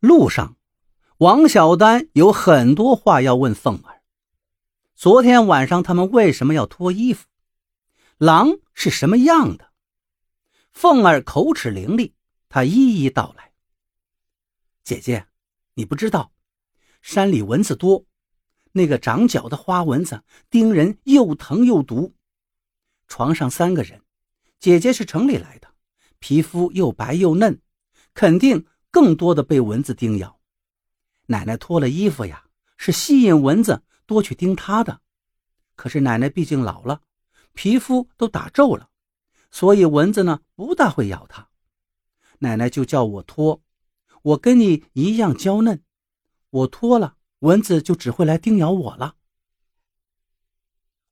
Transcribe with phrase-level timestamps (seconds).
[0.00, 0.56] 路上，
[1.18, 4.00] 王小丹有很多话要问凤儿。
[4.94, 7.26] 昨天晚上他们为什么要脱衣服？
[8.16, 9.72] 狼是什么样的？
[10.72, 12.14] 凤儿口齿伶俐，
[12.48, 13.52] 她一一道来。
[14.82, 15.26] 姐姐，
[15.74, 16.32] 你不知道，
[17.02, 18.06] 山里蚊子多，
[18.72, 22.14] 那个长脚的花蚊子叮人又疼又毒。
[23.06, 24.00] 床上三个人，
[24.58, 25.68] 姐姐是城里来的，
[26.18, 27.60] 皮肤又白又嫩，
[28.14, 30.40] 肯定更多的被蚊子叮咬。
[31.26, 32.44] 奶奶脱了衣服呀，
[32.76, 33.82] 是吸引蚊子。
[34.06, 35.02] 多去叮她的，
[35.76, 37.02] 可是奶奶毕竟老了，
[37.52, 38.90] 皮肤都打皱了，
[39.52, 41.50] 所以蚊子呢不大会咬她。
[42.40, 43.62] 奶奶就叫我脱，
[44.22, 45.84] 我跟你一样娇嫩，
[46.50, 49.14] 我脱了，蚊子就只会来叮咬我了。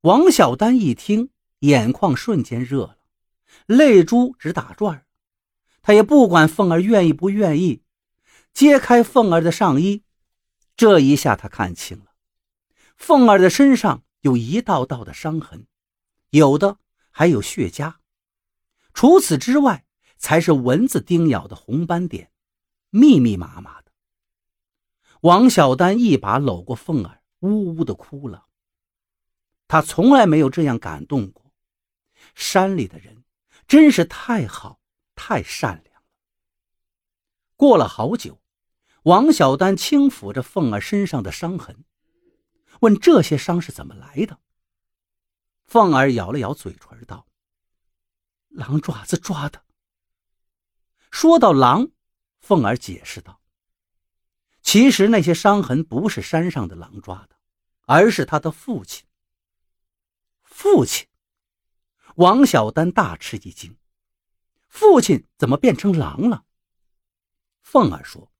[0.00, 2.98] 王小丹一听，眼眶瞬间热了，
[3.66, 5.06] 泪珠直打转
[5.88, 7.82] 他也不管凤儿愿意不愿意，
[8.52, 10.02] 揭开凤儿的上衣，
[10.76, 12.12] 这一下他看清了。
[12.94, 15.66] 凤儿的身上有一道道的伤痕，
[16.28, 16.76] 有的
[17.10, 17.94] 还有血痂。
[18.92, 19.86] 除此之外，
[20.18, 22.30] 才是蚊子叮咬的红斑点，
[22.90, 23.90] 密密麻麻的。
[25.22, 28.44] 王小丹一把搂过凤儿，呜呜的哭了。
[29.66, 31.50] 他从来没有这样感动过。
[32.34, 33.24] 山里的人
[33.66, 34.77] 真是太好，
[35.18, 36.06] 太善良了。
[37.56, 38.40] 过了好久，
[39.02, 41.84] 王小丹轻抚着凤儿身上的伤痕。
[42.82, 44.38] 问这些伤是怎么来的？
[45.66, 47.26] 凤儿咬了咬嘴唇，道
[48.50, 49.64] ：“狼爪子抓的。”
[51.10, 51.90] 说到狼，
[52.38, 53.40] 凤儿解释道
[54.62, 57.36] ：“其实那些伤痕不是山上的狼抓的，
[57.86, 59.04] 而是他的父亲。”
[60.44, 61.08] 父亲，
[62.14, 63.76] 王小丹大吃一惊
[64.68, 66.44] ：“父亲怎么变成狼了？”
[67.62, 68.30] 凤儿说：“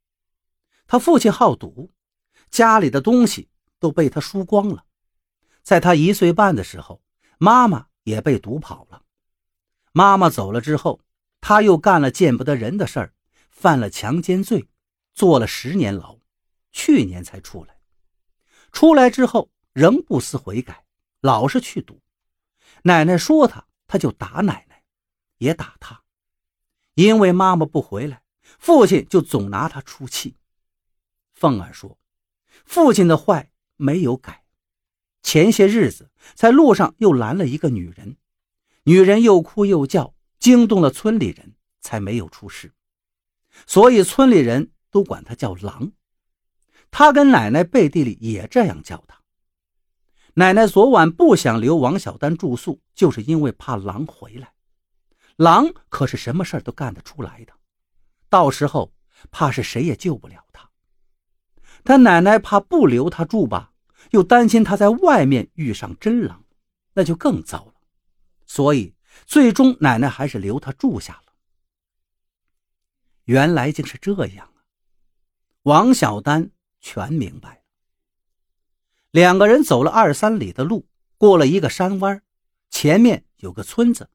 [0.87, 1.91] 他父亲好赌，
[2.51, 3.48] 家里的东西。”
[3.81, 4.85] 都被他输光了，
[5.62, 7.01] 在他一岁半的时候，
[7.39, 9.05] 妈妈也被赌跑了。
[9.92, 11.01] 妈妈走了之后，
[11.41, 13.14] 他又干了见不得人的事儿，
[13.51, 14.69] 犯了强奸罪，
[15.14, 16.19] 坐了十年牢，
[16.73, 17.79] 去年才出来。
[18.73, 20.85] 出来之后仍不思悔改，
[21.20, 22.02] 老是去赌。
[22.83, 24.83] 奶奶说他，他就打奶奶，
[25.36, 26.02] 也打他。
[26.98, 28.23] 因为妈妈不回来，
[28.59, 30.35] 父亲就总拿他出气。
[31.33, 31.97] 凤儿说
[32.67, 34.42] ：“父亲的坏。”没有改，
[35.23, 38.17] 前些日子在路上又拦了一个女人，
[38.83, 42.73] 女人又哭又叫，惊动了村里人，才没有出事。
[43.69, 45.92] 所以村里人都管他叫狼。
[46.91, 49.23] 他跟奶奶背地里也这样叫他。
[50.35, 54.53] 奶奶昨晚不想留王小丹住宿，就是因为怕狼回来。
[55.39, 57.53] 狼可是什么事儿都干得出来的，
[58.29, 58.93] 到时候
[59.31, 60.69] 怕是谁也救不了他。
[61.85, 63.73] 他奶奶怕不留他住吧，
[64.11, 66.45] 又担心他在外面遇上真狼，
[66.93, 67.75] 那就更糟了。
[68.47, 71.33] 所以最终奶奶还是留他住下了。
[73.25, 74.67] 原来竟是这样啊！
[75.63, 76.51] 王小丹
[76.81, 77.63] 全明白了。
[79.13, 82.20] 两个人走了二三里的路，过了一个山弯，
[82.70, 84.11] 前面有个村子，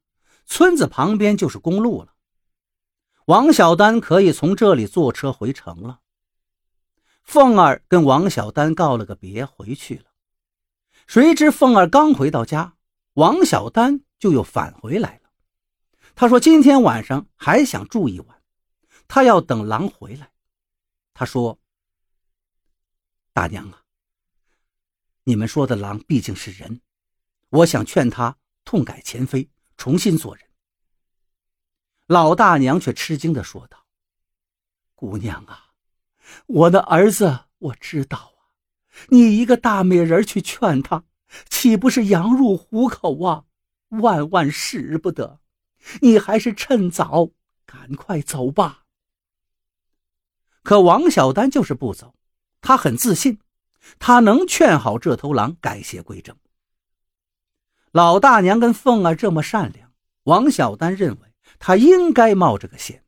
[0.46, 2.14] 村子旁边就是公路了。
[3.26, 6.00] 王小丹可以从这里坐车回城了。
[7.22, 10.04] 凤儿跟王小丹告了个别，回去了。
[11.06, 12.76] 谁知凤儿刚回到家，
[13.14, 15.30] 王小丹就又返回来了。
[16.14, 18.42] 他说：“今天晚上还想住一晚，
[19.08, 20.30] 他要等狼回来。”
[21.14, 21.58] 他说
[23.32, 23.82] ：“大娘啊，
[25.24, 26.82] 你们说的狼毕竟是人，
[27.48, 29.48] 我想劝他痛改前非，
[29.84, 30.46] 重新做人。”
[32.08, 33.84] 老大娘却吃惊地说道
[34.96, 35.72] ：“姑娘啊。”
[36.48, 38.56] 我的儿子，我知道啊，
[39.08, 41.04] 你一个大美人去劝他，
[41.50, 43.44] 岂不是羊入虎口啊？
[43.88, 45.38] 万万使不得！
[46.00, 47.28] 你还是趁早
[47.66, 48.84] 赶快走吧。
[50.62, 52.14] 可王小丹就是不走，
[52.62, 53.38] 他很自信，
[53.98, 56.34] 他能劝好这头狼改邪归正。
[57.92, 59.83] 老大娘跟凤儿这么善良，
[60.24, 63.04] 王小丹认为他应该冒这个险。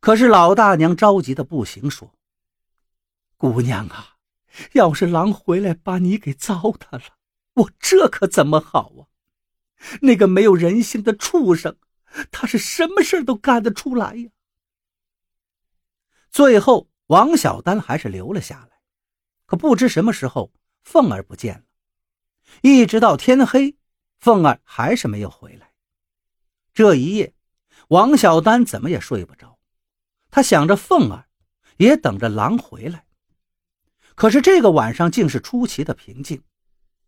[0.00, 2.14] 可是老大娘着急的不行，说
[3.38, 4.16] ：“姑娘啊，
[4.72, 7.16] 要是狼回来把你给糟蹋了，
[7.54, 9.08] 我这可怎么好啊？
[10.02, 11.76] 那个没有人性的畜生，
[12.30, 14.30] 他是什么事都干得出来呀。”
[16.30, 18.80] 最后，王小丹还是留了下来。
[19.46, 20.52] 可不知什么时候，
[20.82, 21.64] 凤儿不见了，
[22.62, 23.76] 一直到天黑，
[24.18, 25.72] 凤儿还是没有回来。
[26.72, 27.34] 这一夜，
[27.88, 29.58] 王小丹怎么也睡不着。
[30.30, 31.28] 他想着凤儿，
[31.76, 33.06] 也等着狼回来。
[34.14, 36.42] 可是这个晚上竟是出奇的平静，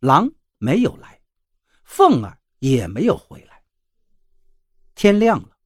[0.00, 1.20] 狼没有来，
[1.84, 3.62] 凤儿也没有回来。
[4.94, 5.56] 天亮了，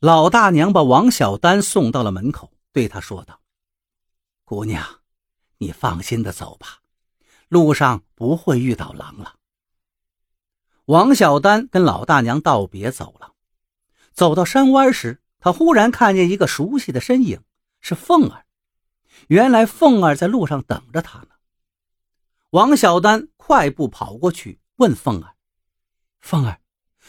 [0.00, 3.40] 老大娘把王小丹送到了门口，对他说道
[4.44, 5.02] ：“姑娘，
[5.58, 6.80] 你放心的走吧，
[7.48, 9.36] 路上不会遇到狼了。”
[10.88, 13.34] 王小丹跟老大娘道别走了，
[14.14, 17.42] 走到山弯时，他忽然看见一个熟悉的身影，
[17.82, 18.46] 是凤儿。
[19.26, 21.28] 原来凤儿在路上等着他呢。
[22.50, 25.34] 王小丹快步跑过去问凤儿
[26.20, 26.58] ：“凤儿，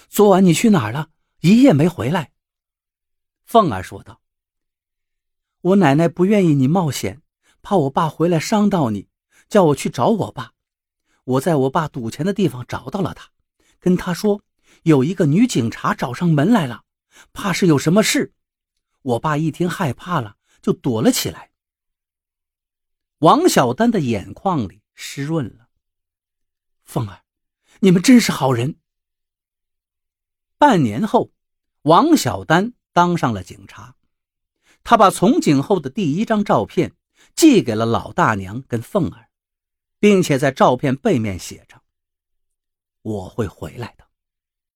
[0.09, 1.11] 昨晚你去哪儿了？
[1.39, 2.33] 一夜没回来。”
[3.47, 4.19] 凤儿说道
[5.61, 7.21] ：“我奶奶不愿意你冒险，
[7.61, 9.07] 怕我爸回来伤到你，
[9.47, 10.51] 叫我去找我爸。
[11.23, 13.29] 我在我爸赌钱的地方找到了他。”
[13.79, 14.43] 跟他说，
[14.83, 16.83] 有一个女警察找上门来了，
[17.33, 18.33] 怕是有什么事。
[19.01, 21.51] 我爸一听害怕了，就躲了起来。
[23.19, 25.67] 王小丹的眼眶里湿润了。
[26.83, 27.23] 凤儿，
[27.79, 28.77] 你们真是好人。
[30.57, 31.31] 半年后，
[31.83, 33.95] 王小丹当上了警察，
[34.83, 36.93] 他把从警后的第一张照片
[37.35, 39.29] 寄给了老大娘跟凤儿，
[39.99, 41.78] 并且在照片背面写着。
[43.01, 44.08] 我会回来的。